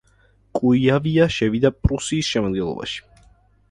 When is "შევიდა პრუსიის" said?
1.37-2.35